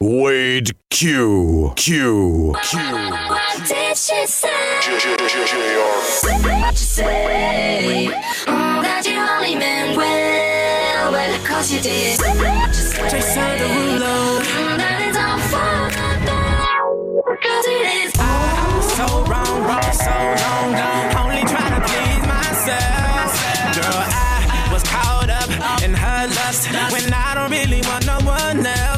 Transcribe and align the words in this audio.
Wade 0.00 0.72
Q 0.90 1.72
Q 1.76 2.52
Q. 2.64 2.78
What 2.78 3.58
did 3.68 3.96
she 3.96 4.26
say? 4.26 4.48
What 4.80 6.72
you 6.72 6.74
say? 6.74 8.10
Mm, 8.46 8.82
that 8.82 9.06
you 9.06 9.18
only 9.18 9.54
meant 9.54 9.96
well, 9.96 11.12
but 11.12 11.30
of 11.30 11.46
course 11.46 11.70
you 11.70 11.80
did. 11.80 12.18
What 12.18 12.68
you 12.68 12.74
say? 12.74 13.08
Jason 13.08 13.42
Derulo. 13.58 14.42
Mm, 14.42 14.78
that 14.82 14.98
it's 15.06 15.16
all 15.16 15.38
for 15.46 15.94
the 16.26 17.36
cause 17.38 17.66
it 17.70 17.86
is. 18.02 18.12
I'm 18.18 18.82
so 18.82 19.06
wrong, 19.30 19.62
wrong, 19.62 19.92
so 19.94 20.10
long 20.10 20.74
gone. 20.74 21.22
Only 21.22 21.46
trying 21.46 21.78
to 21.78 21.82
please 21.86 22.26
myself, 22.26 23.30
girl. 23.78 23.94
I 23.94 24.70
was 24.72 24.82
caught 24.82 25.30
up 25.30 25.50
in 25.84 25.94
her 25.94 26.26
lust 26.34 26.66
when 26.90 27.14
I 27.14 27.34
don't 27.36 27.52
really 27.52 27.80
want 27.86 28.06
no 28.06 28.18
one 28.26 28.66
else. 28.66 28.97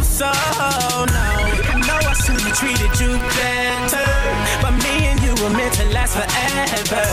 you 3.00 3.16
better. 3.16 4.08
But 4.60 4.72
me 4.84 5.08
and 5.10 5.20
you 5.22 5.32
were 5.42 5.50
meant 5.50 5.74
to 5.74 5.84
last 5.90 6.14
forever. 6.14 7.06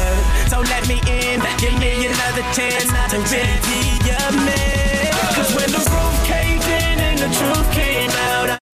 So 0.51 0.59
let 0.59 0.87
me 0.87 0.99
in, 1.07 1.39
give 1.57 1.75
me 1.79 2.05
another 2.05 2.45
chance 2.53 2.91
to 3.11 3.17
really 3.31 3.59
be 3.67 3.81
your 4.03 4.29
man. 4.45 5.11
Cause 5.35 5.55
when 5.55 5.69
the 5.71 5.83
roof 5.93 6.15
caved 6.27 6.67
in 6.67 6.99
and 6.99 7.17
the 7.19 7.29
truth 7.31 7.71
came 7.71 8.11
out. 8.11 8.66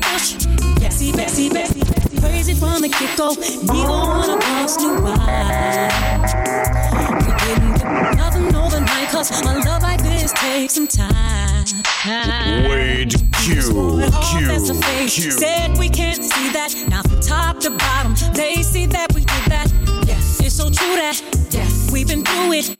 I 0.00 0.12
rush. 0.12 0.46
Messy, 0.80 1.12
messy, 1.12 1.50
messy, 1.50 1.80
messy. 1.80 2.20
Crazy 2.20 2.54
from 2.54 2.82
the 2.82 2.88
get 2.88 3.16
go. 3.16 3.30
We 3.34 3.82
don't 3.82 4.08
wanna 4.08 4.38
bounce 4.38 4.78
new 4.78 4.94
wine. 5.02 5.90
We 7.24 7.32
didn't 7.42 7.74
get 7.78 8.16
nothing 8.16 8.54
overnight, 8.54 9.08
cause 9.08 9.30
a 9.40 9.44
love 9.44 9.82
like 9.82 10.02
this 10.02 10.32
takes 10.32 10.74
some 10.74 10.86
time. 10.86 11.64
Wade 12.68 13.14
Q, 13.42 13.62
Q, 14.22 15.08
Q. 15.08 15.30
Said 15.32 15.76
we 15.78 15.88
can't 15.88 16.22
see 16.22 16.50
that. 16.50 16.74
Now 16.88 17.02
from 17.02 17.20
top 17.20 17.58
to 17.60 17.70
bottom, 17.70 18.14
they 18.34 18.62
see 18.62 18.86
that 18.86 19.12
we 19.14 19.22
did 19.22 19.44
that. 19.46 19.72
Yes, 20.06 20.40
it's 20.40 20.54
so 20.54 20.64
true 20.64 20.96
that 20.96 21.20
yes. 21.50 21.90
we've 21.90 22.06
been 22.06 22.24
through 22.24 22.52
it. 22.52 22.77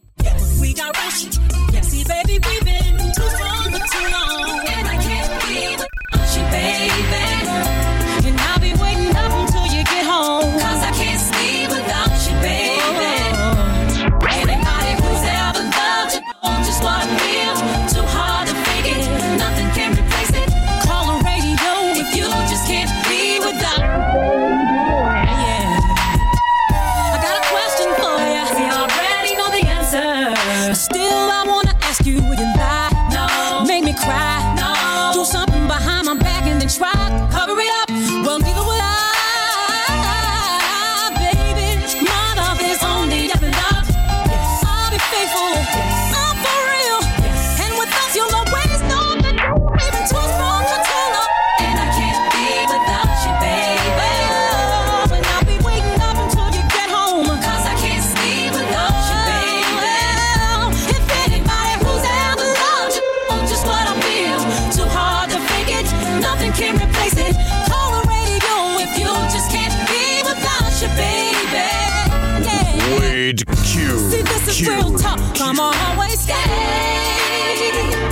you. 74.60 74.70
Real 74.70 74.98
talk, 74.98 75.18
come 75.36 75.60
on, 75.60 75.74
always 75.86 76.20
stay. 76.20 76.34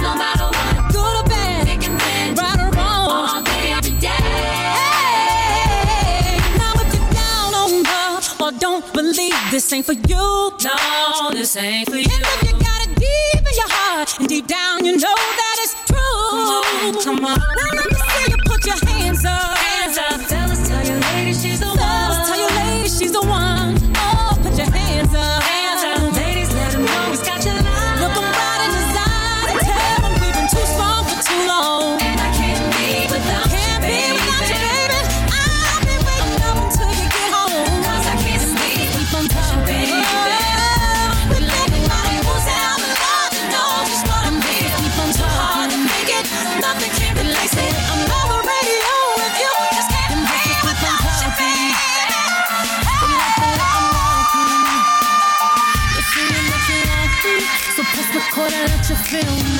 No 0.02 0.14
matter 0.14 0.46
what, 0.46 0.92
good 0.92 1.16
or 1.20 1.24
bad, 1.28 1.66
right 2.38 2.60
or 2.60 2.70
wrong, 2.76 3.10
all 3.10 3.42
day, 3.42 3.72
every 3.72 3.96
day. 3.98 4.08
Now 6.58 6.72
if 6.82 6.94
you're 6.94 7.10
down 7.12 7.54
on 7.54 7.82
love 7.82 8.40
or 8.40 8.52
don't 8.58 8.84
believe, 8.92 9.34
this 9.50 9.72
ain't 9.72 9.86
for 9.86 9.92
you. 9.92 10.52
No, 10.62 11.30
this 11.32 11.56
ain't 11.56 11.88
for 11.88 11.96
you. 11.96 12.04
And 12.04 12.22
if 12.22 12.42
you 12.44 12.52
got 12.58 12.80
it 12.86 12.94
deep 12.96 13.42
in 13.50 13.54
your 13.56 13.68
heart, 13.70 14.18
and 14.20 14.28
deep 14.28 14.46
down 14.46 14.84
you 14.84 14.92
know 14.92 15.16
that 15.40 15.56
it's 15.60 15.74
true. 15.86 15.96
Come 16.30 16.48
on, 16.86 17.02
come 17.02 17.24
on. 17.24 17.38
No, 17.38 17.66
no, 17.74 17.85
recorder, 59.12 59.55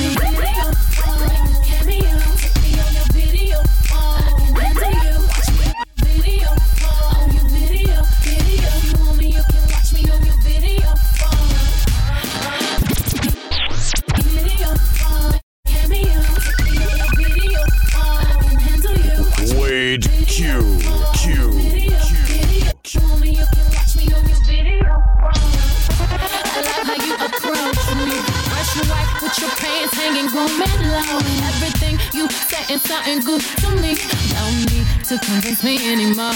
you 32.69 32.77
saying 32.79 32.79
something 32.79 33.19
good 33.23 33.41
to 33.41 33.69
me. 33.81 33.95
Don't 34.35 34.59
need 34.71 34.87
to 35.05 35.17
convince 35.25 35.63
me 35.63 35.77
anymore. 35.91 36.33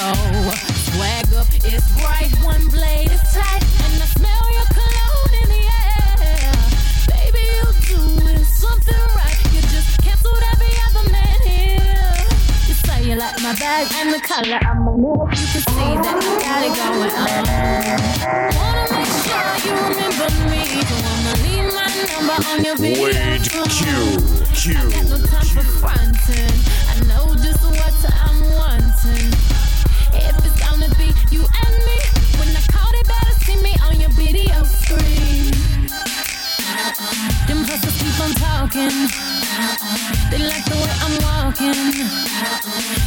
Swag 0.88 1.34
up 1.34 1.48
is 1.66 1.84
right, 2.04 2.32
one 2.44 2.68
blade 2.70 3.12
is 3.12 3.22
tight. 3.34 3.64
And 3.84 4.02
I 4.02 4.08
smell 4.16 4.46
your 4.52 4.68
cologne 4.72 5.36
in 5.42 5.48
the 5.50 5.64
air. 5.68 6.52
Baby, 7.12 7.44
you 7.44 7.68
doing 7.96 8.46
something 8.46 9.04
right. 9.16 9.38
You 9.54 9.62
just 9.62 10.02
canceled 10.02 10.44
every 10.54 10.74
other 10.88 11.12
man 11.12 11.40
here. 11.44 12.16
You 12.68 12.74
say 12.76 13.04
you 13.04 13.16
like 13.16 13.42
my 13.42 13.54
bag 13.56 13.88
and 14.00 14.14
the 14.14 14.22
color 14.22 14.60
I'm 14.62 14.88
a 14.88 14.98
move. 14.98 15.32
You 15.32 15.48
can 15.52 15.64
see 15.68 15.94
that 16.00 16.16
I 16.16 16.36
got 16.40 16.64
it 16.64 16.74
going 16.80 17.12
on. 17.22 17.44
Wanna 18.56 18.86
make 18.96 19.12
sure 19.26 19.52
you 19.68 19.74
remember 19.90 20.30
me. 20.50 21.01
Number 22.14 22.34
on. 22.34 22.62
Q. 22.64 23.96
Q. 24.54 24.76
I 24.78 24.90
got 24.92 25.06
no 25.10 25.18
time 25.26 25.46
for 25.46 25.64
fronting. 25.80 26.56
I 26.90 26.98
know 27.08 27.34
just 27.36 27.64
what 27.64 27.96
I'm 28.26 28.40
wanting. 28.56 29.32
If 30.14 30.36
it's 30.46 30.60
gonna 30.60 30.90
be 31.00 31.14
you 31.32 31.42
and 31.42 31.76
me, 31.88 31.98
when 32.38 32.50
I 32.56 32.62
call, 32.72 32.92
they 32.92 33.04
better 33.08 33.36
see 33.46 33.58
me 33.64 33.74
on 33.86 34.00
your 34.00 34.12
video 34.12 34.64
screen. 34.64 35.52
Them 37.48 37.64
hustlers 37.64 37.98
keep 38.02 38.18
on 38.20 38.32
talking. 38.36 38.96
They 40.32 40.42
like 40.46 40.66
the 40.66 40.76
way 40.82 40.94
I'm 41.06 41.16
walking. 41.26 42.08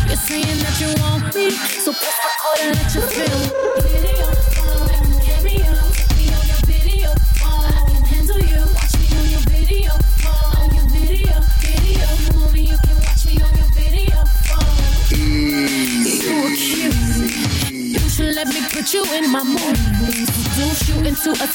You're 0.08 0.16
saying 0.16 0.58
that 0.64 0.76
you 0.80 0.90
want 1.02 1.34
me, 1.34 1.50
so 1.50 1.92
press 1.92 2.18
record 2.24 2.58
and 2.62 2.76
let 2.76 2.94
you 2.94 3.02
feel. 3.02 4.03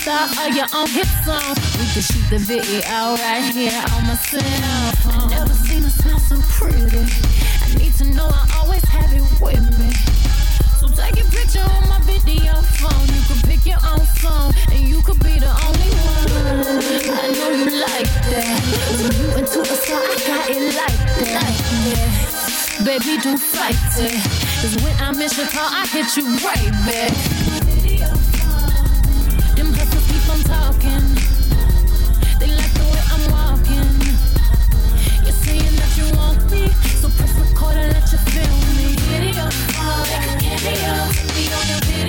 Star 0.10 0.48
of 0.48 0.56
your 0.56 0.66
own 0.74 0.88
hit 0.90 1.08
song. 1.26 1.54
We 1.78 1.86
can 1.94 2.02
shoot 2.02 2.26
the 2.30 2.40
video 2.40 2.82
right 3.22 3.46
here 3.54 3.78
on 3.94 4.02
my 4.10 4.18
cell 4.18 4.92
phone. 5.04 5.30
Never 5.30 5.54
seen 5.54 5.84
her 5.84 5.90
smell 5.90 6.20
so 6.20 6.36
pretty. 6.58 7.06
I 7.62 7.68
need 7.78 7.94
to 8.02 8.06
know 8.06 8.26
I 8.26 8.44
always 8.58 8.84
have 8.86 9.12
it 9.14 9.26
with 9.42 9.66
me. 9.78 9.90
So 10.80 10.88
take 10.90 11.22
a 11.22 11.26
picture 11.30 11.62
on 11.62 11.90
my 11.90 12.00
video 12.10 12.54
phone. 12.82 13.06
You 13.14 13.22
can 13.30 13.40
pick 13.50 13.66
your 13.66 13.82
own 13.86 14.06
song, 14.18 14.54
and 14.74 14.82
you 14.82 15.02
could 15.02 15.20
be 15.20 15.38
the 15.38 15.54
only 15.68 15.92
one. 16.10 16.26
I 17.14 17.30
know 17.38 17.50
you 17.62 17.70
like 17.78 18.10
that. 18.34 18.58
When 18.98 19.14
you 19.14 19.28
into 19.38 19.62
a 19.62 19.76
star, 19.78 20.02
I 20.02 20.18
got 20.26 20.50
it 20.50 20.74
like 20.74 21.00
that. 21.30 21.54
Yeah. 21.86 22.86
Baby, 22.86 23.22
do 23.22 23.38
fight 23.38 23.76
it. 24.00 24.18
Cause 24.62 24.76
when 24.84 24.96
I 25.00 25.12
miss 25.12 25.38
your 25.38 25.48
call, 25.48 25.70
I 25.70 25.86
hit 25.88 26.18
you 26.18 26.26
right 26.42 26.72
back. 26.88 27.49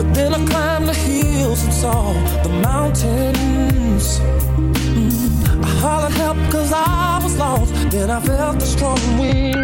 But 0.00 0.14
then 0.14 0.32
I 0.32 0.46
climbed 0.46 0.88
the 0.88 0.94
hills 0.94 1.62
and 1.62 1.74
saw 1.74 2.14
the 2.42 2.48
mountains. 2.48 4.18
Mm. 4.18 5.62
I 5.62 5.68
hollered 5.82 6.12
help 6.12 6.38
cause 6.50 6.72
I 6.72 7.20
was 7.22 7.36
lost. 7.38 7.74
Then 7.90 8.08
I 8.08 8.18
felt 8.20 8.60
the 8.60 8.64
strong 8.64 8.98
wind. 9.18 9.56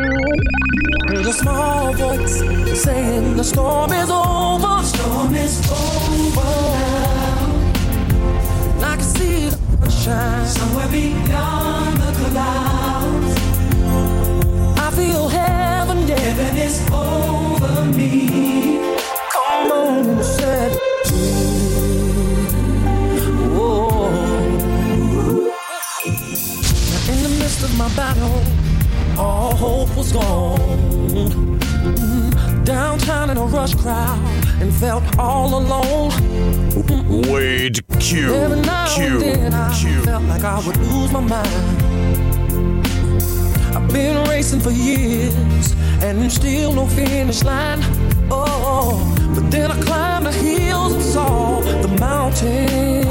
Heard 1.09 1.25
a 1.25 1.33
small 1.33 1.95
voice 1.95 2.37
saying 2.83 3.39
the 3.39 3.45
storm 3.45 3.91
is 3.93 4.11
over. 4.11 4.83
Storm 4.85 5.35
is 5.35 5.55
over 5.73 6.51
now. 6.77 7.55
And 8.75 8.85
I 8.85 8.97
can 8.97 9.09
see 9.17 9.49
the 9.49 9.91
sunshine. 9.91 10.47
Somewhere 10.49 10.89
beyond 10.89 11.97
the 11.97 12.13
clouds. 12.29 13.41
I 14.87 14.91
feel 14.91 15.29
heaven, 15.31 16.07
yeah. 16.07 16.19
Heaven 16.19 16.57
is 16.59 16.77
over 16.93 17.85
me. 17.97 18.96
Come 19.87 20.09
on. 20.09 20.17
Whoa. 23.57 24.11
Now 26.91 27.13
in 27.13 27.23
the 27.23 27.29
midst 27.39 27.63
of 27.63 27.79
my 27.79 27.89
battle, 27.95 28.43
all 29.17 29.55
hope 29.55 29.97
was 29.97 30.13
gone. 30.13 31.61
Downtown 32.65 33.31
in 33.31 33.37
a 33.37 33.45
rush 33.45 33.77
crowd 33.77 34.19
and 34.61 34.75
felt 34.75 35.05
all 35.21 35.55
alone. 35.57 36.11
Wade 37.31 37.79
Q. 38.01 38.35
Every 38.35 38.61
now 38.63 38.93
Q. 38.93 39.05
and 39.05 39.21
then 39.23 39.55
I 39.55 39.73
Q. 39.79 40.03
felt 40.03 40.25
like 40.25 40.43
I 40.43 40.67
would 40.67 40.77
lose 40.79 41.13
my 41.13 41.21
mind. 41.21 41.83
I've 43.77 43.93
been 43.93 44.29
racing 44.29 44.59
for 44.61 44.71
years 44.73 45.37
and 46.03 46.31
still 46.33 46.73
no 46.73 46.87
finish 46.89 47.45
line. 47.45 47.79
Oh, 48.33 49.16
but 49.37 49.51
then 49.51 49.71
I 49.71 49.79
climbed 49.83 50.25
the 50.25 50.33
hills 50.33 50.95
and 50.95 51.03
saw 51.03 51.61
the 51.61 51.89
mountains. 52.01 53.07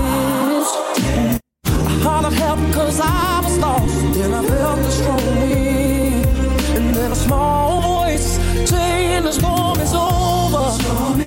I 1.63 1.99
hollered 2.01 2.33
help 2.33 2.59
cause 2.73 2.99
I 2.99 3.41
was 3.43 3.57
lost. 3.59 4.13
Then 4.15 4.33
I 4.33 4.43
felt 4.43 4.77
the 4.77 4.89
strong 4.89 5.25
wind. 5.39 6.25
And 6.77 6.95
then 6.95 7.11
a 7.11 7.15
small 7.15 7.81
voice 7.81 8.39
saying 8.67 9.23
the 9.23 9.31
storm 9.31 9.79
is 9.79 9.93
over. 9.93 11.24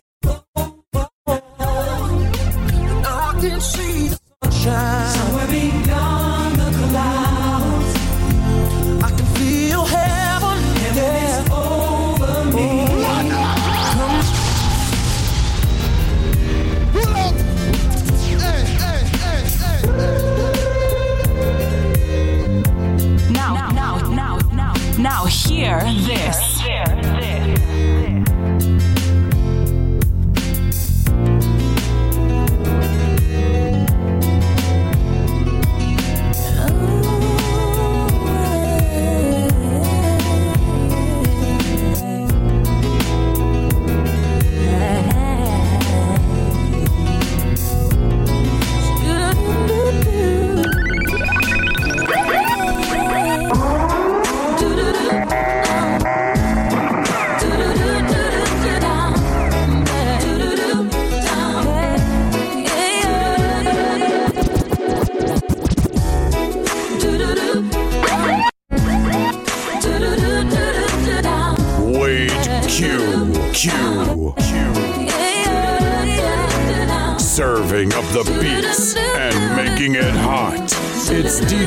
Now, 24.99 25.25
hear 25.26 25.81
this. 25.81 26.59
Some 26.59 27.88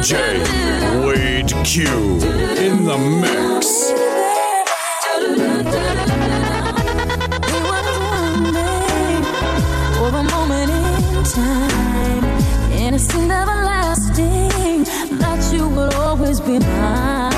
DJ 0.02 0.18
Wade 1.06 1.54
Q 1.64 1.86
in 2.58 2.86
the 2.86 2.98
mix. 3.22 3.92
For 9.96 10.10
a 10.10 10.24
moment 10.24 10.72
in 10.72 11.24
time, 11.24 12.24
and 12.82 12.96
everlasting 13.30 14.86
that 15.20 15.54
you 15.54 15.70
would 15.70 15.94
always 15.94 16.40
be 16.40 16.58
mine. 16.58 17.31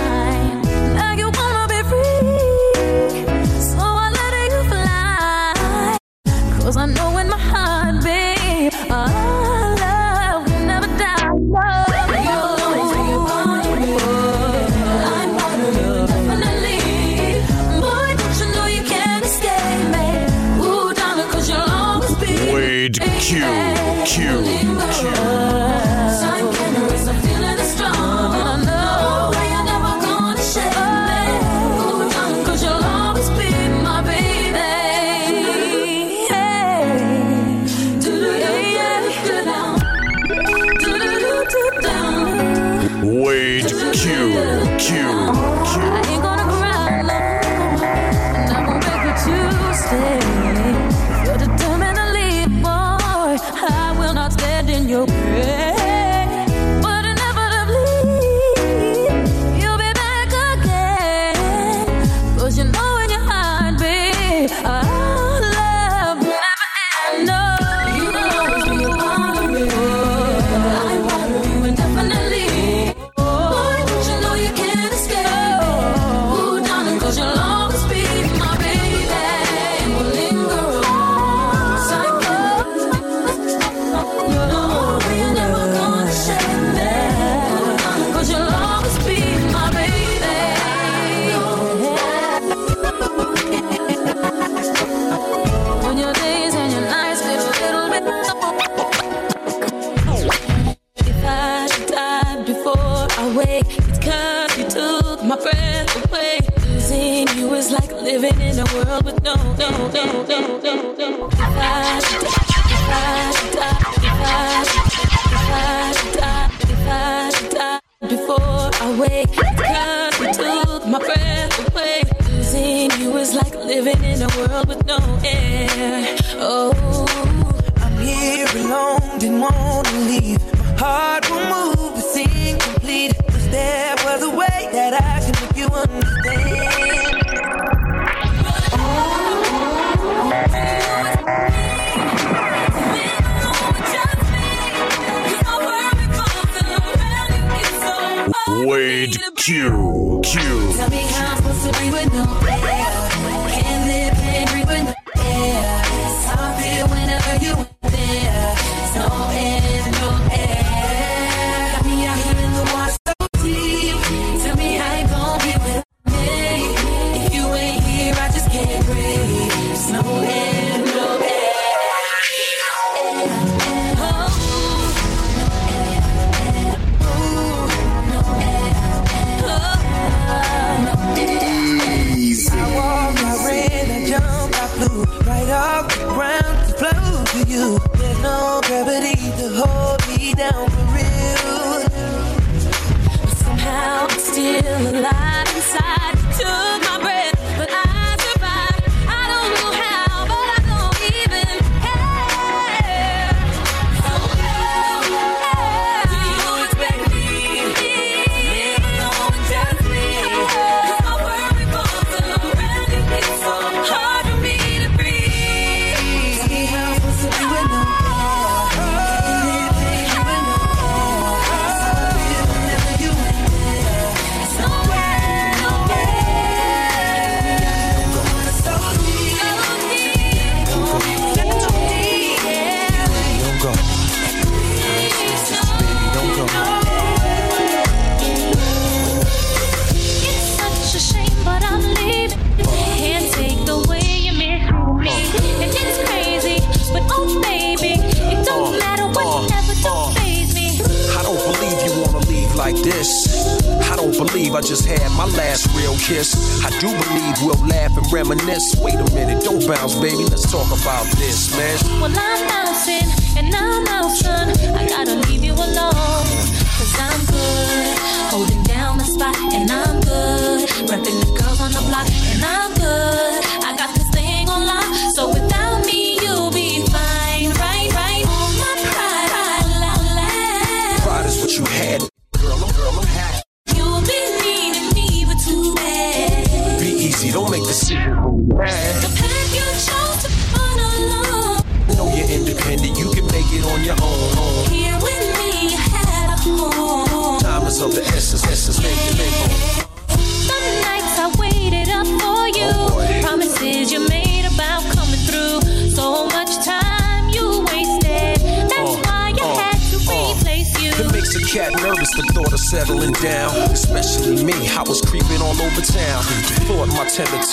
world 108.85 109.05
with 109.05 109.23
no, 109.23 109.35
no, 109.35 109.69
no, 109.89 110.23
no. 110.23 110.32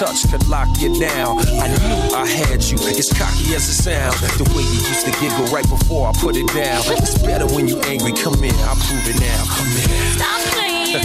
Touch 0.00 0.30
could 0.30 0.48
lock 0.48 0.68
you 0.80 0.98
down. 0.98 1.36
I 1.60 1.68
knew 1.84 2.16
I 2.16 2.24
had 2.26 2.64
you, 2.64 2.78
as 2.96 3.12
cocky 3.12 3.52
as 3.52 3.68
it 3.68 3.82
sounds. 3.84 4.16
The 4.38 4.48
way 4.56 4.64
you 4.64 4.80
used 4.88 5.04
to 5.04 5.12
giggle 5.20 5.44
right 5.52 5.68
before 5.68 6.08
I 6.08 6.12
put 6.16 6.36
it 6.36 6.48
down. 6.56 6.80
It's 6.96 7.20
better 7.20 7.44
when 7.44 7.68
you 7.68 7.78
angry, 7.80 8.12
come 8.12 8.40
in, 8.42 8.54
I'll 8.64 8.80
prove 8.80 9.04
it 9.04 9.20
now. 9.20 9.44
Come 9.44 9.68
in. 9.76 9.88
Stop 10.16 10.40
playing. 10.56 11.04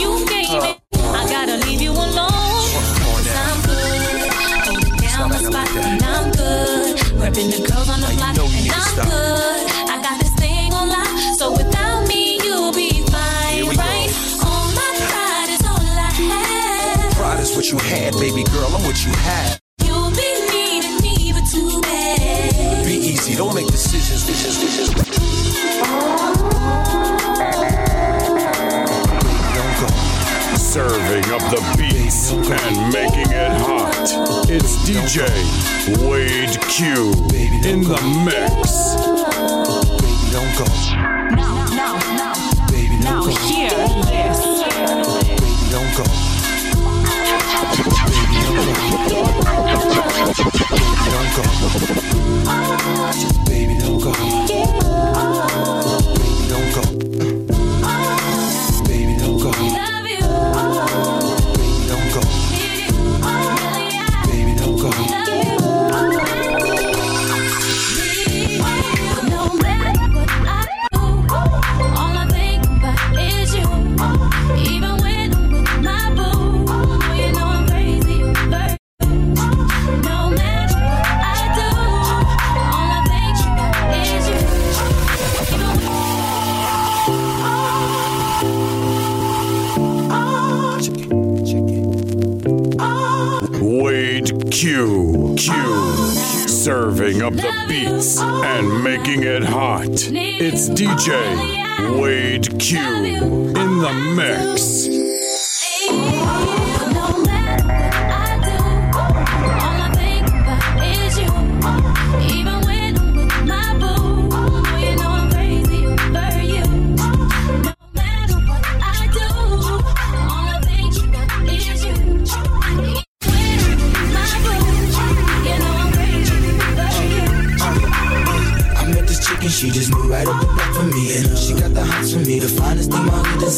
You 0.00 0.24
gave 0.24 0.48
it. 0.56 0.80
I 1.20 1.28
gotta 1.28 1.60
leave 1.68 1.82
you 1.82 1.92
alone. 1.92 2.64
Cause 3.04 3.28
I'm 3.28 3.60
good. 3.68 4.32
Holding 4.64 4.96
down 5.04 5.28
my 5.28 5.36
spot. 5.36 5.68
And 5.76 6.02
I'm 6.02 6.32
good. 6.32 6.96
Repping 7.20 7.52
the 7.52 7.60
girls 7.68 7.90
on 7.92 8.00
the 8.00 8.08
block. 8.16 8.40
And 8.40 8.72
I'm 8.72 8.94
good. 9.04 9.68
I 9.84 9.99
what 17.72 17.82
you 17.82 17.88
had, 17.88 18.12
baby 18.14 18.42
girl, 18.50 18.66
I'm 18.74 18.82
what 18.82 19.04
you 19.04 19.12
had. 19.12 19.58
You'll 19.84 20.10
be 20.10 20.30
needing 20.50 20.96
me, 21.02 21.32
but 21.32 21.46
too 21.48 21.80
bad. 21.82 22.84
Be 22.84 22.94
easy, 22.94 23.36
don't 23.36 23.54
make 23.54 23.66
decisions. 23.66 24.26
decisions, 24.26 24.58
decisions. 24.58 25.20
Don't 29.54 29.76
go. 29.80 29.86
Serving 30.56 31.24
up 31.32 31.42
the 31.50 31.62
beats 31.78 32.32
and 32.32 32.92
making 32.92 33.30
it 33.30 33.52
hot. 33.62 33.94
It's 34.50 34.76
DJ 34.88 35.28
Wade 36.08 36.60
Q 36.62 37.12
in 37.68 37.82
the 37.82 38.00
mix. 38.24 38.96
Baby, 40.00 40.26
don't 40.32 40.54
go. 40.58 40.64
Now, 41.36 41.66
now, 41.70 41.98
now, 42.16 42.66
Baby, 42.68 42.96
don't 43.00 43.04
now 43.04 43.22
go. 43.22 43.30
hear 43.46 43.70
this. 43.70 44.40
Baby, 45.22 45.70
don't 45.70 45.96
go. 45.96 46.39
Baby, 53.46 53.78
don't 53.78 54.00
go. 54.00 54.12
Baby, 58.86 59.14
don't 59.18 59.38
go. 59.42 59.89
It's 100.62 100.68
DJ 100.68 101.98
Wade 101.98 102.60
Q 102.60 102.78
in 102.78 103.54
the 103.54 104.12
mix. 104.14 104.69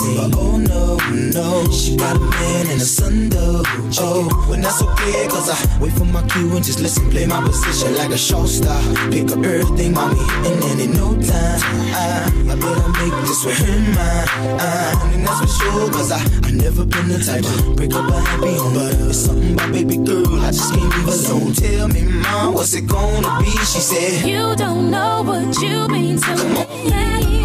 Thing 0.02 0.16
my 0.16 0.24
hood 0.24 0.26
has 0.26 0.30
seen. 0.30 0.30
But 0.30 0.38
oh 0.38 0.56
no, 0.56 0.96
no, 1.12 1.70
she 1.70 1.96
got 1.96 2.16
a 2.16 2.20
man 2.20 2.66
and 2.68 2.80
a 2.80 2.84
son 2.84 3.28
though. 3.28 3.62
Oh, 3.98 4.28
when 4.48 4.60
that's 4.60 4.82
okay, 4.82 5.28
cause 5.28 5.48
I 5.50 5.78
wait 5.80 5.92
for 5.92 6.04
my 6.04 6.26
cue 6.28 6.54
and 6.56 6.64
just 6.64 6.80
listen, 6.80 7.10
play 7.10 7.26
my 7.26 7.40
position 7.42 7.94
like 7.96 8.10
a 8.10 8.18
show 8.18 8.46
star. 8.46 8.80
Pick 9.10 9.30
up 9.30 9.44
everything, 9.44 9.92
mommy, 9.92 10.20
and 10.46 10.62
then 10.62 10.80
in 10.80 10.92
no 10.92 11.14
time, 11.14 11.60
I, 11.94 12.30
I 12.50 12.54
better 12.56 12.88
make 13.00 13.14
this 13.26 13.44
with 13.44 13.58
him 13.58 13.94
mine. 13.94 14.28
Uh, 14.60 15.10
and 15.12 15.26
that's 15.26 15.40
for 15.40 15.64
sure, 15.64 15.90
cause 15.90 16.12
I, 16.12 16.20
I 16.44 16.50
never 16.50 16.84
been 16.84 17.08
the 17.08 17.18
type 17.18 17.44
to 17.44 17.74
break 17.74 17.94
up 17.94 18.08
a 18.08 18.20
happy 18.20 18.54
home. 18.54 18.74
But 18.74 18.94
it's 18.94 19.18
something 19.18 19.54
about 19.54 19.72
baby 19.72 19.96
girl, 19.96 20.40
I 20.40 20.50
just 20.50 20.72
can't 20.74 20.90
leave 20.96 21.08
alone. 21.08 21.52
Tell 21.52 21.88
me, 21.88 22.02
mom, 22.02 22.54
what's 22.54 22.74
it 22.74 22.86
gonna 22.86 23.38
be? 23.40 23.50
She 23.50 23.80
said, 23.80 24.26
You 24.26 24.56
don't 24.56 24.90
know 24.90 25.22
what 25.22 25.60
you 25.60 25.88
mean 25.88 26.18
to 26.20 26.34
me. 26.88 27.41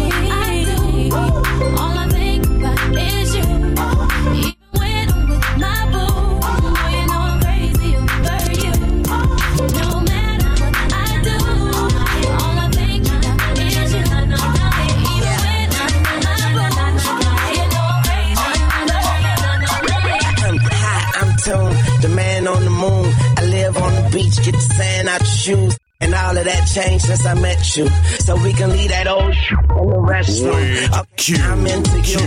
Get 24.36 24.54
the 24.54 24.60
sand 24.60 25.08
out 25.08 25.20
your 25.20 25.26
shoes. 25.26 25.78
And 26.00 26.14
all 26.14 26.36
of 26.36 26.44
that 26.44 26.62
changed 26.68 27.06
since 27.06 27.26
I 27.26 27.34
met 27.34 27.76
you. 27.76 27.88
So 28.22 28.36
we 28.36 28.52
can 28.52 28.70
leave 28.70 28.90
that 28.90 29.08
old 29.08 29.34
shit 29.34 29.58
in 29.58 29.86
the 29.88 29.98
restroom. 30.06 30.86
Okay, 30.94 31.06
Q, 31.16 31.36
I'm 31.42 31.66
into 31.66 31.98
you, 32.06 32.22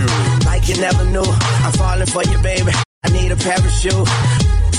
like 0.45 0.67
you 0.67 0.75
never 0.81 1.05
knew. 1.05 1.23
I'm 1.23 1.71
falling 1.73 2.07
for 2.07 2.23
you, 2.23 2.37
baby. 2.43 2.71
I 3.03 3.09
need 3.09 3.31
a 3.31 3.37
parachute. 3.37 4.07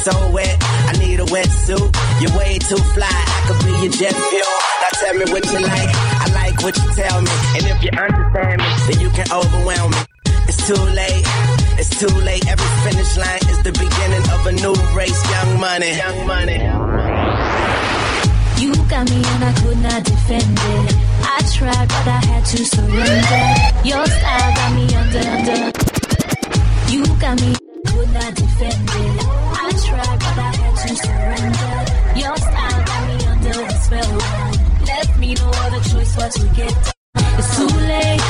So 0.04 0.12
wet, 0.32 0.56
I 0.60 0.92
need 0.98 1.20
a 1.20 1.24
wetsuit. 1.24 1.88
You're 2.20 2.36
way 2.36 2.58
too 2.58 2.76
fly, 2.92 3.08
I 3.08 3.40
could 3.46 3.64
be 3.64 3.72
your 3.80 3.92
jet 3.92 4.12
fuel. 4.12 4.58
Now 4.82 4.92
tell 4.98 5.14
me 5.14 5.24
what 5.32 5.44
you 5.46 5.60
like, 5.62 5.90
I 5.94 6.26
like 6.34 6.60
what 6.60 6.76
you 6.76 6.88
tell 6.92 7.22
me. 7.22 7.30
And 7.56 7.64
if 7.70 7.78
you 7.86 7.90
understand 7.96 8.60
me, 8.60 8.68
then 8.92 9.00
you 9.00 9.10
can 9.14 9.30
overwhelm 9.32 9.90
me. 9.92 10.02
It's 10.50 10.66
too 10.66 10.74
late, 10.74 11.24
it's 11.82 11.98
too 11.98 12.14
late. 12.22 12.46
Every 12.46 12.72
finish 12.86 13.16
line 13.16 13.44
is 13.50 13.58
the 13.66 13.72
beginning 13.72 14.24
of 14.34 14.40
a 14.46 14.52
new 14.52 14.76
race. 14.94 15.20
Young 15.34 15.60
money, 15.60 15.90
young 16.04 16.18
money. 16.26 16.58
You 18.62 18.70
got 18.86 19.04
me 19.10 19.18
and 19.32 19.42
I 19.50 19.52
could 19.60 19.80
not 19.82 20.02
defend 20.04 20.58
it. 20.74 20.94
I 21.34 21.38
tried, 21.56 21.88
but 21.94 22.06
I 22.16 22.20
had 22.30 22.44
to 22.52 22.58
surrender. 22.74 23.44
Your 23.90 24.04
style 24.06 24.50
got 24.58 24.70
me 24.78 24.84
under, 25.00 25.24
under. 25.34 25.60
You 26.92 27.02
got 27.18 27.34
me, 27.42 27.50
could 27.90 28.10
not 28.18 28.32
defend 28.42 28.90
it. 29.02 29.14
I 29.64 29.68
tried, 29.86 30.18
but 30.24 30.36
I 30.38 30.50
had 30.62 30.74
to 30.82 30.90
surrender. 31.04 31.74
Your 32.22 32.36
style 32.46 32.80
got 32.90 33.02
me 33.10 33.16
under 33.32 33.58
the 33.70 33.76
spell. 33.84 34.14
Left 34.86 35.18
me 35.18 35.34
no 35.34 35.48
other 35.64 35.82
choice 35.90 36.14
but 36.14 36.30
to 36.32 36.46
get. 36.54 36.92
It's 37.38 37.56
too 37.56 37.66
late, 37.66 38.20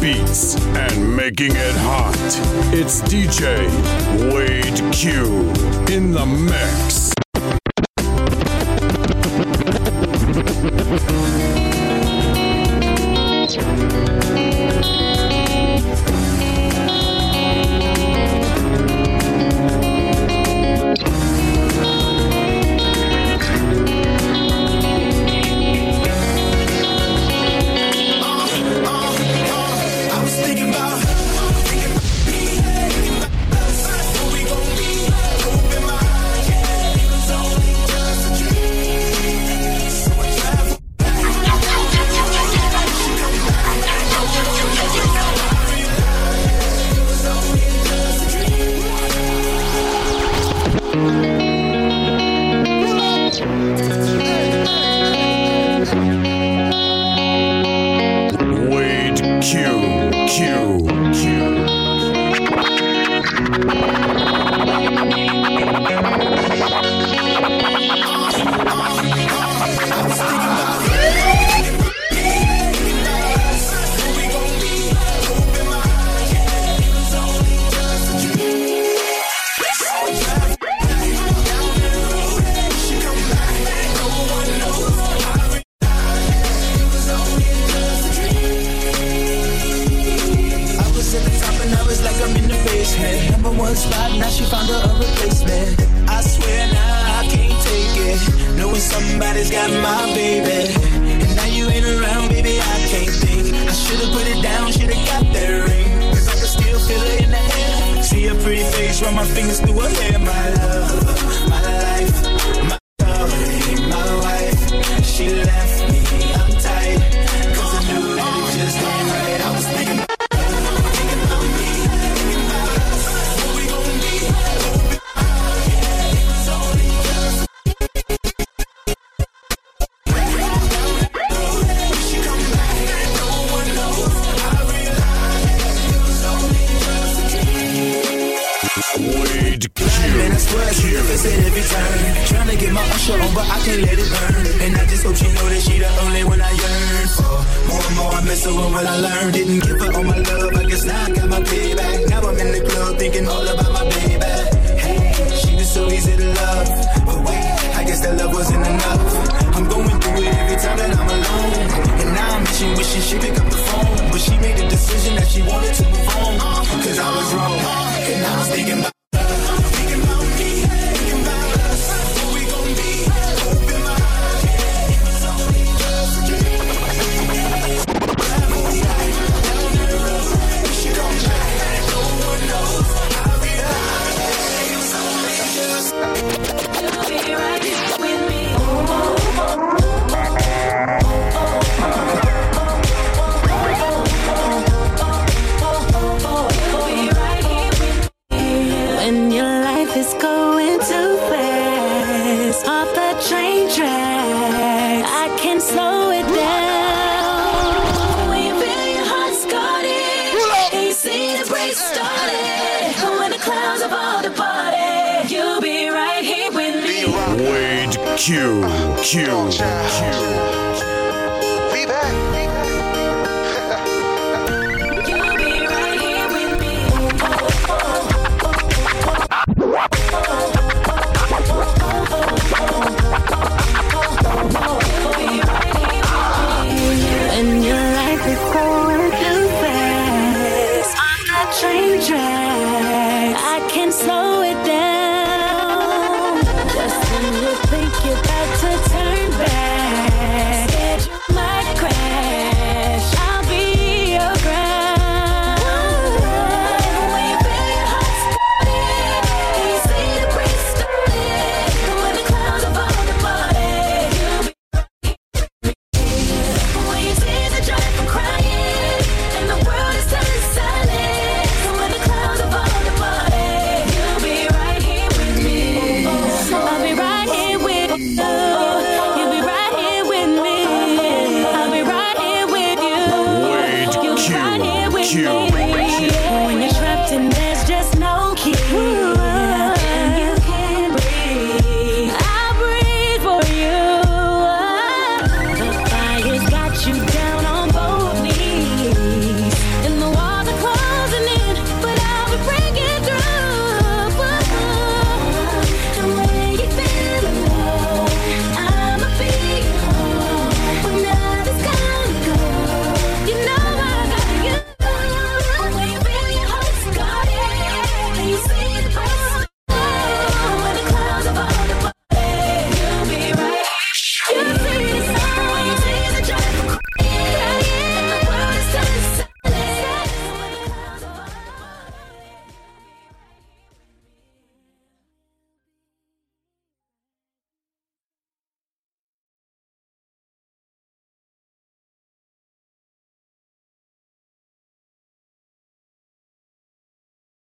beats 0.00 0.56
and 0.56 1.14
making 1.14 1.52
it 1.54 1.74
hot. 1.76 2.14
It's 2.72 3.02
DJ 3.02 3.68
Wade 4.32 4.92
Q 4.92 5.26
in 5.94 6.12
the 6.12 6.24
mix. 6.24 7.12